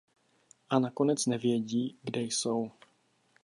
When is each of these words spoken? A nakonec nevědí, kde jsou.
A 0.69 0.79
nakonec 0.79 1.25
nevědí, 1.25 1.97
kde 2.03 2.21
jsou. 2.21 2.71